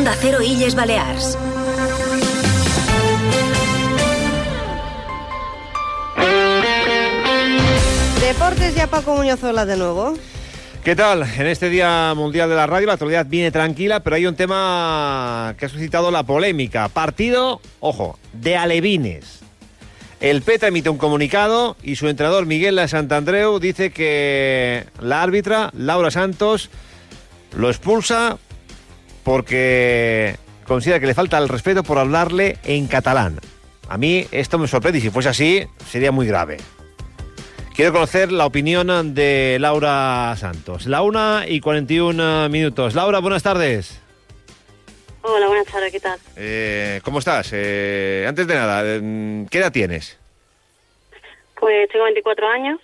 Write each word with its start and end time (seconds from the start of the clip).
Onda 0.00 0.16
Cero 0.18 0.38
Illes 0.40 0.74
Balears. 0.74 1.36
Deportes 8.18 8.74
ya 8.74 8.86
Paco 8.86 9.14
Muñozola 9.14 9.66
de 9.66 9.76
nuevo. 9.76 10.14
¿Qué 10.82 10.96
tal? 10.96 11.24
En 11.36 11.46
este 11.46 11.68
Día 11.68 12.14
Mundial 12.16 12.48
de 12.48 12.56
la 12.56 12.66
Radio 12.66 12.86
la 12.86 12.94
actualidad 12.94 13.26
viene 13.28 13.50
tranquila, 13.50 14.00
pero 14.00 14.16
hay 14.16 14.24
un 14.24 14.36
tema 14.36 15.54
que 15.58 15.66
ha 15.66 15.68
suscitado 15.68 16.10
la 16.10 16.22
polémica. 16.22 16.88
Partido, 16.88 17.60
ojo, 17.80 18.18
de 18.32 18.56
alevines. 18.56 19.40
El 20.20 20.40
PETA 20.40 20.68
emite 20.68 20.88
un 20.88 20.96
comunicado 20.96 21.76
y 21.82 21.96
su 21.96 22.08
entrenador 22.08 22.46
Miguel 22.46 22.76
La 22.76 22.88
Santandreu 22.88 23.58
dice 23.58 23.90
que 23.90 24.86
la 24.98 25.22
árbitra, 25.22 25.68
Laura 25.76 26.10
Santos, 26.10 26.70
lo 27.54 27.68
expulsa 27.68 28.38
porque 29.30 30.34
considera 30.66 30.98
que 30.98 31.06
le 31.06 31.14
falta 31.14 31.38
el 31.38 31.48
respeto 31.48 31.84
por 31.84 31.98
hablarle 31.98 32.56
en 32.64 32.88
catalán. 32.88 33.38
A 33.88 33.96
mí 33.96 34.26
esto 34.32 34.58
me 34.58 34.66
sorprende 34.66 34.98
y 34.98 35.02
si 35.02 35.10
fuese 35.10 35.28
así 35.28 35.62
sería 35.86 36.10
muy 36.10 36.26
grave. 36.26 36.56
Quiero 37.76 37.92
conocer 37.92 38.32
la 38.32 38.44
opinión 38.44 39.14
de 39.14 39.58
Laura 39.60 40.34
Santos. 40.36 40.86
La 40.86 41.02
una 41.02 41.44
y 41.46 41.60
41 41.60 42.48
minutos. 42.48 42.96
Laura, 42.96 43.20
buenas 43.20 43.44
tardes. 43.44 44.02
Hola, 45.22 45.46
buenas 45.46 45.66
tardes, 45.68 45.92
¿qué 45.92 46.00
tal? 46.00 46.18
Eh, 46.34 47.00
¿Cómo 47.04 47.20
estás? 47.20 47.50
Eh, 47.52 48.24
antes 48.28 48.48
de 48.48 48.54
nada, 48.56 48.82
eh, 48.84 49.46
¿qué 49.48 49.58
edad 49.58 49.70
tienes? 49.70 50.18
Pues 51.54 51.88
tengo 51.90 52.04
24 52.06 52.48
años, 52.48 52.80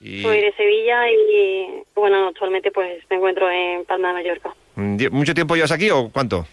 Y- 0.00 0.22
soy 0.22 0.40
de 0.40 0.52
Sevilla 0.54 1.08
y, 1.08 1.84
bueno, 1.94 2.26
actualmente 2.30 2.72
pues 2.72 3.00
me 3.08 3.14
encuentro 3.16 3.48
en 3.48 3.84
Palma 3.84 4.08
de 4.08 4.14
Mallorca. 4.14 4.52
Mm, 4.78 4.96
¿Mucho 5.10 5.34
tiempo 5.34 5.56
llevas 5.56 5.72
aquí 5.72 5.90
o 5.90 6.08
cuánto? 6.08 6.46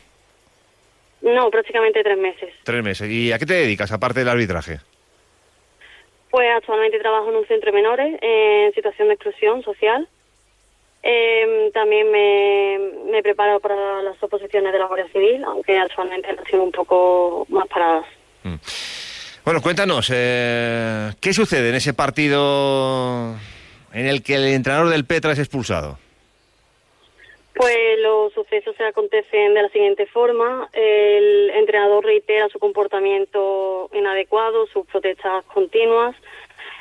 No, 1.22 1.52
prácticamente 1.52 2.04
tres 2.04 2.18
meses. 2.18 2.54
Tres 2.64 2.84
meses. 2.84 3.10
¿Y 3.10 3.32
a 3.32 3.38
qué 3.38 3.46
te 3.46 3.54
dedicas 3.54 3.92
aparte 3.92 4.20
del 4.20 4.30
arbitraje? 4.30 4.80
Pues 6.32 6.48
actualmente 6.58 7.00
trabajo 7.00 7.30
en 7.30 7.36
un 7.36 7.46
centro 7.46 7.72
de 7.72 7.76
menores 7.76 8.18
en 8.22 8.74
situación 8.74 9.10
de 9.10 9.14
exclusión 9.14 9.62
social. 9.62 10.08
Eh, 11.04 11.70
también 11.72 12.12
me, 12.12 12.80
me 13.12 13.22
preparo 13.22 13.60
para 13.60 14.02
las 14.02 14.22
oposiciones 14.24 14.74
de 14.74 14.80
la 14.80 14.86
Guardia 14.88 15.08
Civil, 15.14 15.44
aunque 15.44 15.78
actualmente 15.78 16.28
han 16.28 16.44
sido 16.46 16.64
un 16.64 16.72
poco 16.72 17.46
más 17.50 17.68
paradas. 17.68 18.06
Bueno, 19.44 19.62
cuéntanos, 19.62 20.12
eh, 20.12 21.12
¿qué 21.22 21.32
sucede 21.32 21.70
en 21.70 21.76
ese 21.76 21.94
partido 21.94 23.36
en 23.94 24.08
el 24.08 24.24
que 24.24 24.34
el 24.36 24.46
entrenador 24.46 24.90
del 24.90 25.06
Petra 25.06 25.32
es 25.32 25.40
expulsado? 25.40 26.00
Pues 27.56 28.00
los 28.00 28.34
sucesos 28.34 28.76
se 28.76 28.84
acontecen 28.84 29.54
de 29.54 29.62
la 29.64 29.70
siguiente 29.70 30.06
forma. 30.08 30.68
El 30.74 31.52
entrenador 31.52 32.04
reitera 32.04 32.50
su 32.50 32.60
comportamiento 32.60 33.90
inadecuado, 33.94 34.68
sus 34.68 34.86
protestas 34.88 35.46
continuas. 35.46 36.16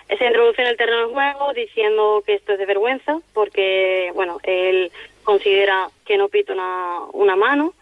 Se 0.08 0.26
introduce 0.26 0.60
en 0.60 0.68
el 0.68 0.76
terreno 0.76 1.06
de 1.08 1.14
juego 1.14 1.52
diciendo 1.54 2.22
que 2.26 2.34
esto 2.34 2.52
es 2.52 2.58
de 2.58 2.66
vergüenza 2.66 3.20
porque, 3.32 4.10
bueno, 4.14 4.38
él 4.42 4.90
considera 5.22 5.88
que 6.04 6.18
no 6.18 6.28
pita 6.28 6.52
una, 6.52 6.98
una 7.12 7.36
mano. 7.36 7.72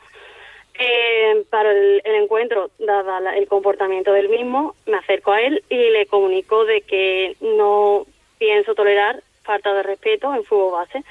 Eh, 0.79 1.45
para 1.51 1.71
el, 1.71 2.01
el 2.05 2.15
encuentro, 2.23 2.71
dada 2.79 3.21
la- 3.21 3.37
el 3.37 3.47
comportamiento 3.49 4.13
del 4.13 4.29
mismo, 4.29 4.75
me 4.87 4.97
acerco 4.99 5.33
a 5.33 5.41
él 5.41 5.63
y 5.69 5.77
le 5.91 6.07
comunico 6.07 6.65
de 6.65 6.83
que 6.83 7.37
no 7.41 8.07
pienso 8.39 8.75
tolerar 8.75 9.23
falta 9.43 9.73
de 9.75 9.83
respeto 9.83 10.35
en 10.35 10.45
fútbol 10.45 10.73
base. 10.73 11.03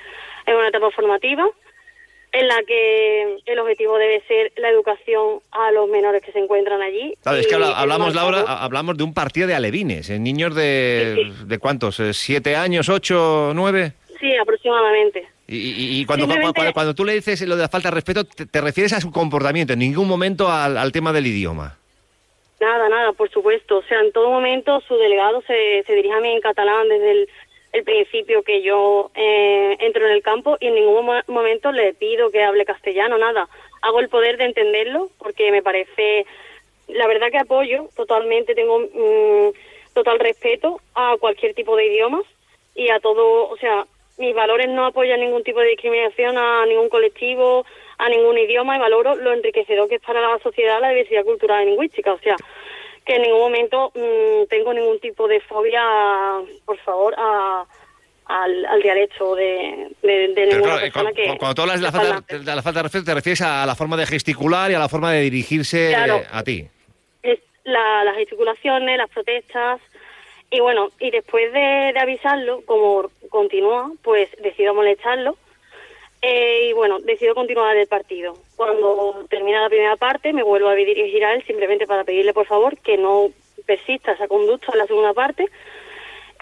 Es 0.45 0.55
una 0.55 0.69
etapa 0.69 0.89
formativa 0.91 1.47
en 2.33 2.47
la 2.47 2.61
que 2.65 3.37
el 3.45 3.59
objetivo 3.59 3.97
debe 3.97 4.21
ser 4.27 4.53
la 4.55 4.69
educación 4.69 5.39
a 5.51 5.71
los 5.71 5.89
menores 5.89 6.21
que 6.23 6.31
se 6.31 6.39
encuentran 6.39 6.81
allí. 6.81 7.13
Claro, 7.21 7.37
es 7.39 7.47
que 7.47 7.55
hablamos, 7.55 8.15
Laura, 8.15 8.41
hablamos 8.47 8.95
de 8.97 9.03
un 9.03 9.13
partido 9.13 9.47
de 9.47 9.55
alevines, 9.55 10.09
eh, 10.09 10.17
niños 10.19 10.55
de, 10.55 11.31
¿de 11.45 11.59
cuántos? 11.59 11.99
Eh, 11.99 12.13
¿Siete 12.13 12.55
años, 12.55 12.87
ocho, 12.89 13.51
nueve? 13.53 13.93
Sí, 14.19 14.35
aproximadamente. 14.37 15.27
Y, 15.47 15.57
y- 15.57 16.01
y 16.01 16.05
cuando, 16.05 16.27
cuando, 16.27 16.73
cuando 16.73 16.95
tú 16.95 17.03
le 17.03 17.13
dices 17.13 17.41
lo 17.41 17.57
de 17.57 17.63
la 17.63 17.67
falta 17.69 17.89
de 17.89 17.95
respeto, 17.95 18.23
te, 18.23 18.45
te 18.45 18.61
refieres 18.61 18.93
a 18.93 19.01
su 19.01 19.11
comportamiento, 19.11 19.73
en 19.73 19.79
ningún 19.79 20.07
momento 20.07 20.49
al, 20.49 20.77
al 20.77 20.91
tema 20.93 21.11
del 21.11 21.27
idioma. 21.27 21.77
Nada, 22.61 22.87
nada, 22.87 23.11
por 23.13 23.29
supuesto. 23.31 23.79
O 23.79 23.83
sea, 23.83 23.99
en 23.99 24.11
todo 24.13 24.29
momento 24.29 24.79
su 24.87 24.95
delegado 24.95 25.41
se, 25.47 25.83
se 25.85 25.93
dirige 25.95 26.13
a 26.13 26.21
mí 26.21 26.29
en 26.29 26.39
catalán 26.41 26.87
desde 26.87 27.11
el, 27.11 27.29
el 27.73 27.83
principio 27.83 28.43
que 28.43 28.61
yo 28.61 29.11
eh, 29.15 29.77
entro 29.79 30.05
en 30.05 30.11
el 30.11 30.21
campo 30.21 30.57
y 30.59 30.67
en 30.67 30.75
ningún 30.75 31.05
mo- 31.05 31.21
momento 31.27 31.71
le 31.71 31.93
pido 31.93 32.29
que 32.31 32.43
hable 32.43 32.65
castellano, 32.65 33.17
nada. 33.17 33.47
Hago 33.81 33.99
el 33.99 34.09
poder 34.09 34.37
de 34.37 34.45
entenderlo 34.45 35.09
porque 35.17 35.51
me 35.51 35.61
parece, 35.63 36.25
la 36.87 37.07
verdad 37.07 37.31
que 37.31 37.37
apoyo 37.39 37.87
totalmente, 37.95 38.55
tengo 38.55 38.79
mm, 38.79 39.53
total 39.93 40.19
respeto 40.19 40.79
a 40.95 41.15
cualquier 41.19 41.53
tipo 41.53 41.75
de 41.75 41.85
idiomas 41.87 42.23
y 42.75 42.89
a 42.89 42.99
todo, 42.99 43.49
o 43.49 43.57
sea, 43.57 43.85
mis 44.17 44.35
valores 44.35 44.69
no 44.69 44.85
apoyan 44.85 45.19
ningún 45.19 45.43
tipo 45.43 45.59
de 45.61 45.69
discriminación 45.69 46.37
a 46.37 46.65
ningún 46.65 46.89
colectivo, 46.89 47.65
a 47.97 48.09
ningún 48.09 48.37
idioma 48.37 48.75
y 48.75 48.79
valoro 48.79 49.15
lo 49.15 49.31
enriquecedor 49.33 49.87
que 49.89 49.95
es 49.95 50.01
para 50.01 50.21
la 50.21 50.37
sociedad 50.39 50.79
la 50.81 50.89
diversidad 50.89 51.23
cultural 51.23 51.63
y 51.63 51.67
lingüística. 51.71 52.13
O 52.13 52.19
sea, 52.19 52.35
que 53.05 53.15
en 53.15 53.21
ningún 53.23 53.39
momento 53.39 53.91
mm, 53.95 54.45
tengo 54.49 54.73
ningún 54.73 54.99
tipo 54.99 55.27
de 55.27 55.39
fobia, 55.41 55.83
por 56.65 56.77
favor, 56.79 57.15
a, 57.17 57.65
al, 58.25 58.65
al 58.65 58.81
dialecto 58.81 59.35
de, 59.35 59.89
de, 60.03 60.27
ninguna 60.47 60.61
claro, 60.61 60.81
persona 60.81 61.09
cu- 61.09 61.15
que... 61.15 61.27
cu- 61.27 61.37
cuando 61.37 61.55
tú 61.55 61.61
hablas 61.63 61.79
de 61.79 61.85
la, 61.85 61.91
falta, 61.91 62.37
de 62.37 62.55
la 62.55 62.61
falta 62.61 62.79
de 62.79 62.83
respeto, 62.83 63.05
te 63.05 63.13
refieres 63.13 63.41
a 63.41 63.65
la 63.65 63.75
forma 63.75 63.97
de 63.97 64.05
gesticular 64.05 64.71
y 64.71 64.75
a 64.75 64.79
la 64.79 64.87
forma 64.89 65.11
de 65.13 65.21
dirigirse 65.21 65.89
Claro. 65.89 66.17
eh, 66.17 66.27
a 66.31 66.43
ti. 66.43 66.67
es 67.23 67.39
la- 67.63 68.03
las 68.03 68.15
gesticulaciones, 68.17 68.97
las 68.97 69.09
protestas. 69.09 69.81
Y 70.53 70.59
bueno, 70.59 70.89
y 70.99 71.11
después 71.11 71.51
de, 71.53 71.91
de 71.93 71.99
avisarlo, 71.99 72.61
como 72.65 73.09
continúa, 73.29 73.89
pues 74.03 74.29
decido 74.41 74.73
molestarlo. 74.73 75.37
Eh, 76.21 76.67
y 76.69 76.73
bueno, 76.73 76.99
decido 76.99 77.33
continuar 77.33 77.75
el 77.77 77.87
partido. 77.87 78.35
Cuando 78.55 79.25
termina 79.29 79.61
la 79.61 79.69
primera 79.69 79.95
parte, 79.95 80.33
me 80.33 80.43
vuelvo 80.43 80.69
a 80.69 80.75
dirigir 80.75 81.25
a 81.25 81.33
él 81.33 81.43
simplemente 81.45 81.87
para 81.87 82.03
pedirle, 82.03 82.33
por 82.33 82.45
favor, 82.45 82.77
que 82.77 82.97
no 82.97 83.29
persista 83.65 84.11
esa 84.11 84.27
conducta 84.27 84.71
en 84.71 84.77
la 84.77 84.85
segunda 84.85 85.13
parte. 85.13 85.49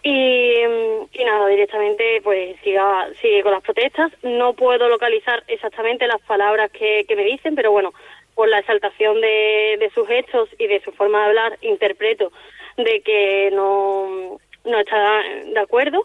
Y, 0.04 0.56
mm, 0.66 1.08
y 1.14 1.24
nada, 1.24 1.48
directamente 1.48 2.22
pues 2.24 2.58
siga, 2.62 3.08
sigue 3.22 3.42
con 3.42 3.54
las 3.54 3.64
protestas. 3.64 4.12
No 4.22 4.54
puedo 4.54 4.90
localizar 4.90 5.44
exactamente 5.48 6.08
las 6.08 6.22
palabras 6.22 6.72
que, 6.72 7.06
me 7.16 7.24
dicen, 7.24 7.56
pero 7.56 7.72
bueno, 7.72 7.94
por 8.36 8.50
la 8.50 8.60
exaltación 8.60 9.22
de, 9.22 9.78
de 9.80 9.90
sus 9.94 10.10
hechos 10.10 10.50
y 10.58 10.68
de 10.68 10.82
su 10.82 10.92
forma 10.92 11.20
de 11.20 11.26
hablar, 11.26 11.58
interpreto 11.62 12.32
de 12.78 13.02
que 13.02 13.50
no, 13.52 14.40
no 14.66 14.80
está 14.80 15.24
de 15.46 15.60
acuerdo 15.60 16.04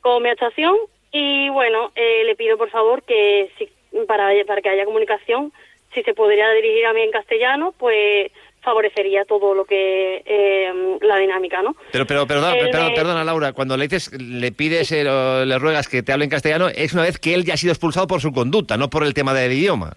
con 0.00 0.22
mi 0.22 0.28
actuación. 0.28 0.76
Y 1.12 1.48
bueno, 1.48 1.90
eh, 1.94 2.22
le 2.24 2.36
pido 2.36 2.56
por 2.58 2.70
favor 2.70 3.02
que 3.02 3.50
si, 3.58 3.68
para, 4.06 4.30
para 4.46 4.60
que 4.60 4.68
haya 4.68 4.84
comunicación, 4.84 5.52
si 5.94 6.02
se 6.02 6.14
podría 6.14 6.50
dirigir 6.52 6.84
a 6.86 6.92
mí 6.92 7.00
en 7.02 7.10
castellano, 7.10 7.72
pues 7.78 8.30
favorecería 8.60 9.24
todo 9.24 9.54
lo 9.54 9.64
que 9.64 10.22
eh, 10.26 10.98
la 11.00 11.16
dinámica, 11.16 11.62
¿no? 11.62 11.74
Pero, 11.92 12.06
pero, 12.06 12.26
perdona, 12.26 12.52
perdona, 12.54 12.88
me- 12.90 12.94
perdona, 12.94 13.24
Laura, 13.24 13.52
cuando 13.52 13.76
le 13.76 13.84
dices, 13.84 14.12
le 14.20 14.52
pides, 14.52 14.92
eh, 14.92 15.08
o 15.08 15.44
le 15.44 15.58
ruegas 15.58 15.88
que 15.88 16.02
te 16.02 16.12
hable 16.12 16.24
en 16.24 16.30
castellano, 16.30 16.68
es 16.68 16.92
una 16.92 17.04
vez 17.04 17.18
que 17.18 17.32
él 17.34 17.44
ya 17.44 17.54
ha 17.54 17.56
sido 17.56 17.72
expulsado 17.72 18.06
por 18.06 18.20
su 18.20 18.32
conducta, 18.32 18.76
no 18.76 18.90
por 18.90 19.04
el 19.04 19.14
tema 19.14 19.32
del 19.32 19.52
idioma. 19.52 19.96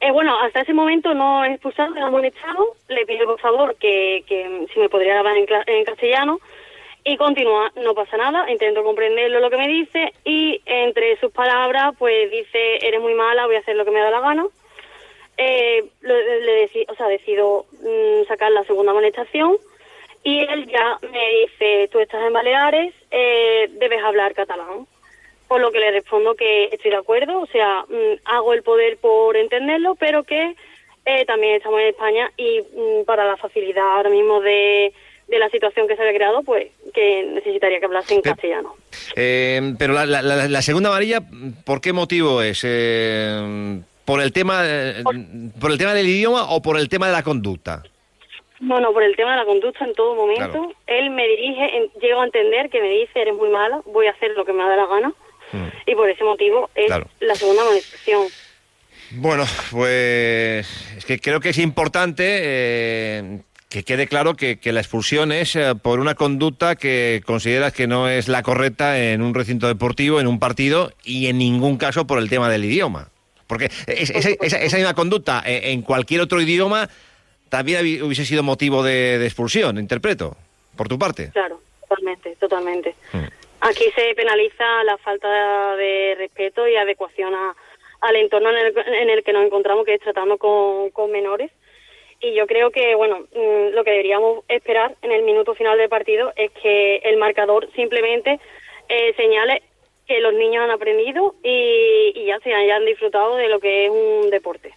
Eh, 0.00 0.10
bueno, 0.12 0.38
hasta 0.40 0.60
ese 0.60 0.74
momento 0.74 1.14
no 1.14 1.42
he 1.44 1.52
expulsado, 1.52 1.96
he 1.96 2.00
amonestado. 2.00 2.74
Le 2.88 3.06
pido 3.06 3.24
por 3.24 3.40
favor 3.40 3.74
que, 3.80 4.24
que 4.28 4.66
si 4.74 4.78
me 4.78 4.90
podría 4.90 5.18
hablar 5.18 5.36
en, 5.38 5.46
en 5.66 5.84
castellano 5.84 6.38
y 7.08 7.16
continúa, 7.16 7.70
no 7.76 7.94
pasa 7.94 8.16
nada, 8.16 8.50
intento 8.50 8.82
comprenderlo 8.82 9.38
lo 9.38 9.48
que 9.48 9.56
me 9.56 9.68
dice 9.68 10.12
y 10.24 10.60
entre 10.66 11.16
sus 11.20 11.30
palabras 11.30 11.94
pues 11.98 12.30
dice, 12.32 12.84
eres 12.84 13.00
muy 13.00 13.14
mala, 13.14 13.46
voy 13.46 13.54
a 13.54 13.60
hacer 13.60 13.76
lo 13.76 13.84
que 13.84 13.92
me 13.92 14.00
da 14.00 14.10
la 14.10 14.20
gana. 14.20 14.44
Eh, 15.38 15.84
le 16.00 16.66
deci- 16.66 16.86
o 16.90 16.94
sea, 16.96 17.06
decido 17.08 17.66
mm, 17.80 18.26
sacar 18.26 18.50
la 18.50 18.64
segunda 18.64 18.90
amonestación 18.90 19.56
y 20.24 20.40
él 20.40 20.66
ya 20.66 20.98
me 21.12 21.28
dice, 21.42 21.88
tú 21.92 22.00
estás 22.00 22.24
en 22.26 22.32
Baleares, 22.32 22.92
eh, 23.12 23.68
debes 23.72 24.02
hablar 24.02 24.34
catalán. 24.34 24.86
Por 25.46 25.60
lo 25.60 25.70
que 25.70 25.78
le 25.78 25.92
respondo 25.92 26.34
que 26.34 26.64
estoy 26.72 26.90
de 26.90 26.96
acuerdo, 26.96 27.38
o 27.40 27.46
sea, 27.46 27.84
mm, 27.88 28.18
hago 28.24 28.52
el 28.52 28.64
poder 28.64 28.96
por 28.98 29.36
entenderlo, 29.36 29.94
pero 29.94 30.24
que 30.24 30.56
eh, 31.04 31.24
también 31.24 31.54
estamos 31.54 31.78
en 31.80 31.86
España 31.86 32.32
y 32.36 32.62
mm, 32.62 33.04
para 33.04 33.24
la 33.24 33.36
facilidad 33.36 33.88
ahora 33.96 34.10
mismo 34.10 34.40
de, 34.40 34.92
de 35.28 35.38
la 35.38 35.48
situación 35.50 35.88
que 35.88 35.96
se 35.96 36.02
había 36.02 36.14
creado, 36.14 36.42
pues 36.42 36.68
que 36.94 37.24
necesitaría 37.34 37.78
que 37.80 37.86
hablase 37.86 38.14
en 38.14 38.22
castellano. 38.22 38.74
Eh, 39.16 39.74
pero 39.78 39.92
la, 39.92 40.06
la- 40.06 40.22
la- 40.22 40.62
segunda 40.62 40.88
amarilla, 40.90 41.20
¿por 41.64 41.80
qué 41.80 41.92
motivo 41.92 42.42
es? 42.42 42.60
Eh, 42.64 43.80
¿Por 44.04 44.20
el 44.20 44.32
tema 44.32 44.62
eh, 44.64 45.02
por 45.60 45.72
el 45.72 45.78
tema 45.78 45.94
del 45.94 46.06
idioma 46.08 46.50
o 46.50 46.62
por 46.62 46.78
el 46.78 46.88
tema 46.88 47.06
de 47.08 47.12
la 47.12 47.22
conducta? 47.24 47.82
No, 48.60 48.80
no, 48.80 48.92
por 48.92 49.02
el 49.02 49.16
tema 49.16 49.32
de 49.32 49.36
la 49.38 49.44
conducta 49.44 49.84
en 49.84 49.94
todo 49.94 50.14
momento. 50.14 50.50
Claro. 50.50 50.72
Él 50.86 51.10
me 51.10 51.26
dirige, 51.26 51.76
en- 51.76 51.90
llego 52.00 52.20
a 52.20 52.24
entender 52.24 52.70
que 52.70 52.80
me 52.80 52.88
dice, 52.88 53.20
eres 53.20 53.34
muy 53.34 53.48
mala, 53.50 53.80
voy 53.84 54.06
a 54.06 54.12
hacer 54.12 54.30
lo 54.36 54.44
que 54.44 54.52
me 54.52 54.62
da 54.62 54.76
la 54.76 54.86
gana. 54.86 55.12
Mm. 55.52 55.90
Y 55.90 55.94
por 55.94 56.08
ese 56.08 56.24
motivo 56.24 56.70
es 56.74 56.86
Claro. 56.86 57.06
la 57.20 57.34
segunda 57.34 57.62
amonestación. 57.62 58.26
Bueno, 59.12 59.44
pues 59.70 60.66
es 60.96 61.04
que 61.04 61.18
creo 61.20 61.38
que 61.40 61.50
es 61.50 61.58
importante 61.58 62.24
eh, 62.26 63.40
que 63.76 63.84
quede 63.84 64.06
claro 64.06 64.36
que, 64.36 64.58
la 64.64 64.80
expulsión 64.80 65.32
es 65.32 65.54
eh, 65.54 65.74
por 65.74 66.00
una 66.00 66.14
conducta 66.14 66.76
que 66.76 67.20
consideras 67.26 67.74
que 67.74 67.86
no 67.86 68.08
es 68.08 68.26
la 68.26 68.42
correcta 68.42 68.98
en 68.98 69.20
un 69.20 69.34
recinto 69.34 69.68
deportivo, 69.68 70.18
en 70.18 70.26
un 70.26 70.38
partido 70.38 70.92
y 71.04 71.26
en 71.26 71.36
ningún 71.36 71.76
caso 71.76 72.06
por 72.06 72.18
el 72.18 72.30
tema 72.30 72.48
del 72.48 72.64
idioma. 72.64 73.10
Porque 73.46 73.68
esa, 73.86 74.76
misma 74.78 74.94
conducta 74.94 75.42
eh, 75.44 75.72
en 75.72 75.82
cualquier 75.82 76.22
otro 76.22 76.40
idioma 76.40 76.88
también 77.50 78.02
hubiese 78.02 78.24
sido 78.24 78.42
motivo 78.42 78.82
de, 78.82 79.22
expulsión, 79.22 79.76
interpreto, 79.76 80.38
por 80.74 80.88
tu 80.88 80.98
parte. 80.98 81.28
Claro, 81.32 81.60
totalmente, 81.82 82.34
totalmente. 82.36 82.94
Hmm. 83.12 83.26
Aquí 83.60 83.84
se 83.94 84.14
penaliza 84.14 84.84
la 84.84 84.96
falta 84.96 85.76
de 85.76 86.14
respeto 86.16 86.66
y 86.66 86.76
adecuación 86.76 87.34
a 87.34 87.54
al 88.00 88.16
entorno 88.16 88.50
en 88.50 89.10
el, 89.10 89.22
que 89.22 89.32
nos 89.32 89.44
encontramos, 89.44 89.84
que 89.84 89.94
es 89.94 90.00
tratando 90.00 90.38
con, 90.38 91.10
menores. 91.10 91.50
Y 92.20 92.34
yo 92.34 92.46
creo 92.46 92.70
que, 92.70 92.94
bueno, 92.94 93.20
mm, 93.34 93.74
lo 93.74 93.84
que 93.84 93.90
deberíamos 93.90 94.44
esperar 94.48 94.94
en 95.02 95.12
el 95.12 95.22
minuto 95.22 95.54
final 95.54 95.76
del 95.78 95.88
partido 95.88 96.32
es 96.36 96.50
que 96.62 96.96
el 97.04 97.16
marcador 97.18 97.68
simplemente 97.74 98.40
eh, 98.88 99.14
señale 99.16 99.62
que 100.06 100.20
los 100.20 100.32
niños 100.34 100.64
han 100.64 100.70
aprendido 100.70 101.34
y, 101.42 102.24
ya 102.26 102.38
se 102.40 102.54
hayan 102.54 102.84
disfrutado 102.84 103.36
de 103.36 103.48
lo 103.48 103.60
que 103.60 103.86
es 103.86 103.90
un 103.90 104.30
deporte. 104.30 104.72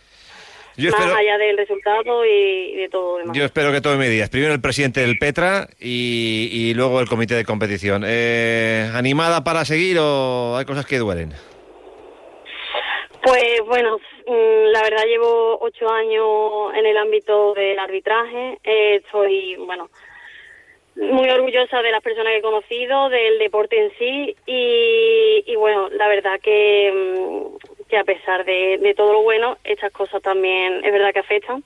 más 0.77 1.13
allá 1.15 1.37
del 1.37 1.57
resultado 1.57 2.25
y 2.25 2.75
de 2.75 2.89
todo 2.89 3.17
demás. 3.17 3.37
Yo 3.37 3.45
espero 3.45 3.71
que 3.71 3.81
tome 3.81 3.97
medidas. 3.97 4.29
Primero 4.29 4.53
el 4.53 4.61
presidente 4.61 5.01
del 5.01 5.17
Petra 5.17 5.67
y, 5.79 6.73
luego 6.75 6.99
el 6.99 7.07
comité 7.07 7.35
de 7.35 7.45
competición. 7.45 8.03
Eh, 8.05 8.89
¿Animada 8.93 9.43
para 9.43 9.65
seguir 9.65 9.97
o 9.99 10.57
hay 10.57 10.65
cosas 10.65 10.85
que 10.85 10.97
duelen? 10.97 11.33
Pues 13.29 13.61
bueno, 13.63 13.99
mm, 14.25 14.71
la 14.71 14.81
verdad 14.81 15.05
llevo 15.05 15.59
ocho 15.61 15.87
años 15.87 16.73
en 16.73 16.83
el 16.83 16.97
ámbito 16.97 17.53
del 17.53 17.77
arbitraje. 17.77 18.57
Eh, 18.63 19.01
estoy, 19.05 19.55
bueno, 19.57 19.91
muy 20.95 21.29
orgullosa 21.29 21.83
de 21.83 21.91
las 21.91 22.01
personas 22.01 22.31
que 22.31 22.37
he 22.37 22.41
conocido, 22.41 23.07
del 23.09 23.37
deporte 23.37 23.79
en 23.79 23.91
sí. 23.99 24.35
Y, 24.47 25.55
bueno, 25.57 25.89
la 25.89 26.07
verdad 26.07 26.39
que, 26.41 26.91
mm, 26.91 27.85
que 27.87 27.97
a 27.97 28.03
pesar 28.03 28.45
de, 28.45 28.95
todo 28.97 29.13
lo 29.13 29.21
bueno, 29.21 29.59
estas 29.63 29.91
cosas 29.91 30.23
también 30.23 30.83
es 30.83 30.91
verdad 30.91 31.13
que 31.13 31.19
afectan. 31.19 31.63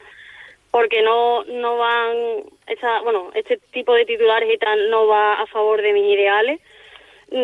Porque 0.69 1.01
no 1.01 1.45
no 1.45 1.77
van, 1.77 2.43
esta, 2.67 2.99
bueno, 3.03 3.31
este 3.35 3.57
tipo 3.71 3.93
de 3.93 4.05
titulares 4.05 4.53
y 4.53 4.57
tal 4.57 4.89
no 4.89 5.07
va 5.07 5.35
a 5.35 5.47
favor 5.47 5.81
de 5.81 5.93
mis 5.93 6.13
ideales 6.13 6.59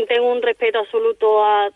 tengo 0.07 0.31
un 0.31 0.41
respeto 0.41 0.79
absoluto 0.79 1.43
a 1.43 1.69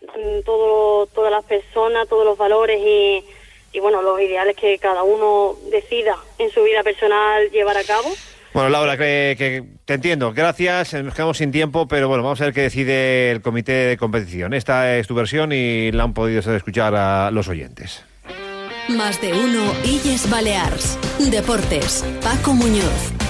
todo, 0.45 1.07
todas 1.07 1.31
las 1.31 1.43
personas, 1.43 2.07
todos 2.07 2.25
los 2.25 2.37
valores 2.37 2.79
y, 2.79 3.23
y, 3.71 3.79
bueno, 3.79 4.01
los 4.01 4.19
ideales 4.21 4.55
que 4.55 4.77
cada 4.77 5.03
uno 5.03 5.55
decida 5.71 6.17
en 6.37 6.49
su 6.51 6.63
vida 6.63 6.83
personal 6.83 7.49
llevar 7.51 7.77
a 7.77 7.83
cabo. 7.83 8.09
Bueno, 8.53 8.69
Laura, 8.69 8.97
que, 8.97 9.63
te 9.85 9.93
entiendo. 9.95 10.31
Gracias. 10.31 10.93
Nos 10.93 11.15
quedamos 11.15 11.37
sin 11.37 11.51
tiempo, 11.51 11.87
pero 11.87 12.07
bueno, 12.07 12.23
vamos 12.23 12.39
a 12.41 12.45
ver 12.45 12.53
qué 12.53 12.61
decide 12.61 13.31
el 13.31 13.41
comité 13.41 13.71
de 13.71 13.97
competición. 13.97 14.53
Esta 14.53 14.95
es 14.95 15.07
tu 15.07 15.15
versión 15.15 15.51
y 15.51 15.91
la 15.91 16.03
han 16.03 16.13
podido 16.13 16.39
escuchar 16.39 16.93
a 16.95 17.31
los 17.31 17.47
oyentes. 17.47 18.05
Más 18.89 19.19
de 19.21 19.33
uno, 19.33 19.73
Illes 19.85 20.29
Balears. 20.29 20.99
Deportes, 21.31 22.05
Paco 22.21 22.53
Muñoz. 22.53 23.22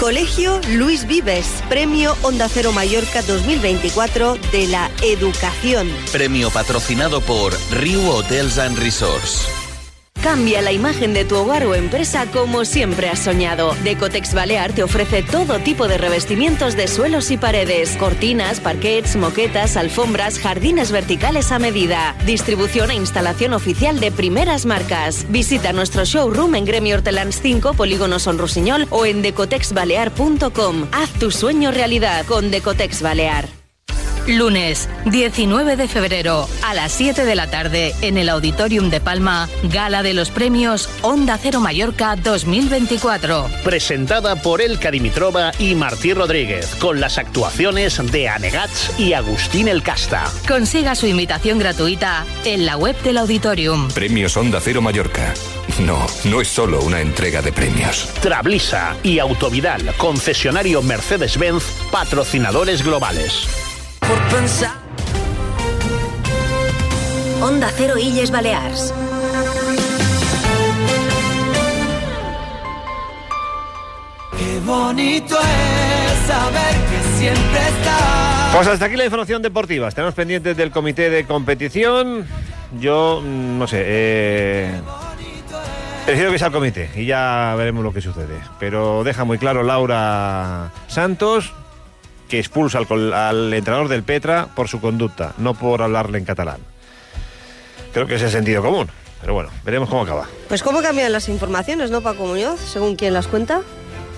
Colegio 0.00 0.60
Luis 0.70 1.06
Vives, 1.06 1.46
Premio 1.68 2.16
Onda 2.22 2.48
Cero 2.48 2.72
Mallorca 2.72 3.22
2024 3.22 4.36
de 4.50 4.66
la 4.66 4.90
Educación. 5.02 5.88
Premio 6.12 6.50
patrocinado 6.50 7.20
por 7.20 7.54
Rio 7.70 8.02
Hotels 8.10 8.58
and 8.58 8.76
Resorts. 8.78 9.63
Cambia 10.24 10.62
la 10.62 10.72
imagen 10.72 11.12
de 11.12 11.26
tu 11.26 11.36
hogar 11.36 11.66
o 11.66 11.74
empresa 11.74 12.24
como 12.32 12.64
siempre 12.64 13.10
has 13.10 13.18
soñado. 13.18 13.74
Decotex 13.84 14.32
Balear 14.32 14.72
te 14.72 14.82
ofrece 14.82 15.22
todo 15.22 15.58
tipo 15.58 15.86
de 15.86 15.98
revestimientos 15.98 16.76
de 16.76 16.88
suelos 16.88 17.30
y 17.30 17.36
paredes, 17.36 17.94
cortinas, 17.98 18.58
parquets, 18.58 19.16
moquetas, 19.16 19.76
alfombras, 19.76 20.38
jardines 20.38 20.92
verticales 20.92 21.52
a 21.52 21.58
medida. 21.58 22.16
Distribución 22.24 22.90
e 22.90 22.94
instalación 22.94 23.52
oficial 23.52 24.00
de 24.00 24.12
primeras 24.12 24.64
marcas. 24.64 25.26
Visita 25.28 25.74
nuestro 25.74 26.06
showroom 26.06 26.54
en 26.54 26.64
Gremio 26.64 26.96
Hortelans 26.96 27.42
5, 27.42 27.74
Polígono 27.74 28.18
Son 28.18 28.38
Rusiñol 28.38 28.86
o 28.88 29.04
en 29.04 29.20
decotexbalear.com. 29.20 30.86
Haz 30.90 31.10
tu 31.20 31.30
sueño 31.30 31.70
realidad 31.70 32.24
con 32.24 32.50
Decotex 32.50 33.02
Balear. 33.02 33.63
Lunes 34.26 34.88
19 35.04 35.76
de 35.76 35.86
febrero 35.86 36.48
a 36.62 36.72
las 36.72 36.92
7 36.92 37.26
de 37.26 37.34
la 37.34 37.50
tarde 37.50 37.94
en 38.00 38.16
el 38.16 38.30
Auditorium 38.30 38.88
de 38.88 39.00
Palma, 39.00 39.50
Gala 39.64 40.02
de 40.02 40.14
los 40.14 40.30
Premios 40.30 40.88
Onda 41.02 41.38
Cero 41.40 41.60
Mallorca 41.60 42.16
2024. 42.16 43.50
Presentada 43.62 44.36
por 44.36 44.62
Elka 44.62 44.90
Dimitrova 44.90 45.52
y 45.58 45.74
Martí 45.74 46.14
Rodríguez, 46.14 46.74
con 46.76 47.00
las 47.00 47.18
actuaciones 47.18 48.00
de 48.10 48.28
Anegats 48.30 48.98
y 48.98 49.12
Agustín 49.12 49.68
El 49.68 49.82
Casta. 49.82 50.24
Consiga 50.48 50.94
su 50.94 51.06
invitación 51.06 51.58
gratuita 51.58 52.24
en 52.46 52.64
la 52.64 52.78
web 52.78 52.96
del 53.02 53.18
Auditorium. 53.18 53.88
Premios 53.88 54.38
Onda 54.38 54.58
Cero 54.62 54.80
Mallorca. 54.80 55.34
No, 55.80 56.06
no 56.24 56.40
es 56.40 56.48
solo 56.48 56.80
una 56.80 57.00
entrega 57.00 57.42
de 57.42 57.52
premios. 57.52 58.08
Trablisa 58.22 58.96
y 59.02 59.18
Autovidal, 59.18 59.94
concesionario 59.98 60.80
Mercedes-Benz, 60.82 61.64
patrocinadores 61.90 62.82
globales 62.82 63.46
por 64.08 64.20
pensar. 64.28 64.72
Onda 67.42 67.70
Cero 67.76 67.94
Illes 67.98 68.30
Balears. 68.30 68.94
Qué 74.36 74.60
bonito 74.64 75.38
es 75.38 76.26
saber 76.26 76.74
que 76.90 77.18
siempre 77.18 77.58
está. 77.58 78.50
Pues 78.54 78.68
hasta 78.68 78.86
aquí 78.86 78.96
la 78.96 79.04
información 79.04 79.42
deportiva. 79.42 79.88
Estamos 79.88 80.14
pendientes 80.14 80.56
del 80.56 80.70
comité 80.70 81.10
de 81.10 81.26
competición. 81.26 82.26
Yo, 82.80 83.20
mm, 83.22 83.58
no 83.58 83.66
sé, 83.66 83.82
eh, 83.84 84.80
prefiero 86.06 86.32
que 86.32 86.38
sea 86.38 86.48
el 86.48 86.52
comité 86.52 86.90
y 86.96 87.06
ya 87.06 87.54
veremos 87.56 87.84
lo 87.84 87.92
que 87.92 88.00
sucede. 88.00 88.38
Pero 88.58 89.04
deja 89.04 89.24
muy 89.24 89.38
claro 89.38 89.62
Laura 89.62 90.70
Santos 90.88 91.52
que 92.28 92.38
expulsa 92.38 92.78
al, 92.78 93.52
entrenador 93.52 93.88
del 93.88 94.02
Petra 94.02 94.48
por 94.54 94.68
su 94.68 94.80
conducta, 94.80 95.34
no 95.38 95.54
por 95.54 95.82
hablarle 95.82 96.18
en 96.18 96.24
catalán. 96.24 96.58
Creo 97.92 98.06
que 98.06 98.16
es 98.16 98.22
el 98.22 98.30
sentido 98.30 98.62
común. 98.62 98.88
Pero 99.20 99.32
bueno, 99.32 99.48
veremos 99.64 99.88
cómo 99.88 100.02
acaba. 100.02 100.28
Pues 100.48 100.62
cómo 100.62 100.82
cambian 100.82 101.10
las 101.10 101.30
informaciones, 101.30 101.90
¿no, 101.90 102.02
Paco 102.02 102.26
Muñoz? 102.26 102.60
Según 102.60 102.94
quien 102.94 103.14
las 103.14 103.26
cuenta. 103.26 103.62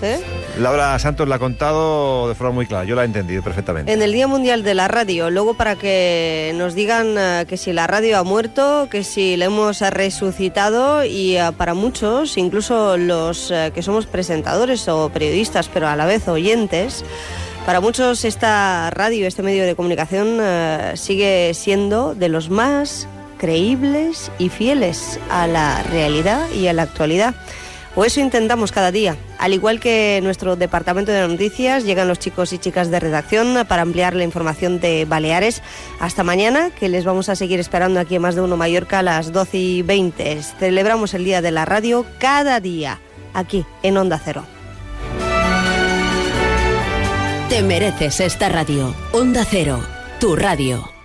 ¿Eh? 0.01 0.19
Laura 0.59 0.99
Santos 0.99 1.27
la 1.27 1.35
ha 1.35 1.39
contado 1.39 2.29
de 2.29 2.35
forma 2.35 2.53
muy 2.53 2.67
clara, 2.67 2.83
yo 2.83 2.95
la 2.95 3.01
he 3.01 3.05
entendido 3.05 3.41
perfectamente. 3.41 3.91
En 3.91 4.01
el 4.01 4.11
Día 4.11 4.27
Mundial 4.27 4.61
de 4.61 4.75
la 4.75 4.87
Radio, 4.87 5.31
luego 5.31 5.55
para 5.55 5.75
que 5.75 6.51
nos 6.55 6.75
digan 6.75 7.15
eh, 7.17 7.45
que 7.47 7.57
si 7.57 7.73
la 7.73 7.87
radio 7.87 8.19
ha 8.19 8.23
muerto, 8.23 8.89
que 8.91 9.03
si 9.03 9.37
la 9.37 9.45
hemos 9.45 9.79
resucitado 9.79 11.03
y 11.03 11.37
eh, 11.37 11.51
para 11.57 11.73
muchos, 11.73 12.37
incluso 12.37 12.97
los 12.97 13.51
que 13.73 13.81
somos 13.81 14.05
presentadores 14.05 14.87
o 14.87 15.09
periodistas, 15.09 15.67
pero 15.67 15.87
a 15.87 15.95
la 15.95 16.05
vez 16.05 16.27
oyentes, 16.27 17.03
para 17.67 17.81
muchos 17.81 18.23
esta 18.23 18.89
radio, 18.91 19.27
este 19.27 19.43
medio 19.43 19.65
de 19.65 19.75
comunicación 19.75 20.37
eh, 20.39 20.93
sigue 20.95 21.53
siendo 21.53 22.15
de 22.15 22.29
los 22.29 22.49
más 22.49 23.09
creíbles 23.37 24.31
y 24.39 24.47
fieles 24.47 25.19
a 25.29 25.47
la 25.47 25.83
realidad 25.83 26.49
y 26.51 26.67
a 26.67 26.73
la 26.73 26.83
actualidad. 26.83 27.35
O 27.93 28.05
eso 28.05 28.21
intentamos 28.21 28.71
cada 28.71 28.93
día. 28.93 29.17
Al 29.37 29.53
igual 29.53 29.81
que 29.81 30.21
nuestro 30.23 30.55
departamento 30.55 31.11
de 31.11 31.27
noticias, 31.27 31.83
llegan 31.83 32.07
los 32.07 32.19
chicos 32.19 32.53
y 32.53 32.57
chicas 32.57 32.89
de 32.89 33.01
redacción 33.01 33.65
para 33.67 33.81
ampliar 33.81 34.15
la 34.15 34.23
información 34.23 34.79
de 34.79 35.03
Baleares. 35.03 35.61
Hasta 35.99 36.23
mañana, 36.23 36.69
que 36.69 36.87
les 36.87 37.03
vamos 37.03 37.27
a 37.27 37.35
seguir 37.35 37.59
esperando 37.59 37.99
aquí 37.99 38.15
en 38.15 38.21
Más 38.21 38.35
de 38.35 38.43
Uno 38.43 38.55
Mallorca 38.55 38.99
a 38.99 39.03
las 39.03 39.33
12 39.33 39.57
y 39.57 39.81
20. 39.81 40.41
Celebramos 40.57 41.13
el 41.13 41.25
Día 41.25 41.41
de 41.41 41.51
la 41.51 41.65
Radio 41.65 42.05
cada 42.17 42.61
día, 42.61 43.01
aquí 43.33 43.65
en 43.83 43.97
Onda 43.97 44.21
Cero. 44.23 44.56
Te 47.57 47.63
mereces 47.63 48.19
esta 48.19 48.49
radio. 48.49 48.93
Onda 49.13 49.43
Cero, 49.43 49.79
tu 50.19 50.35
radio. 50.35 50.96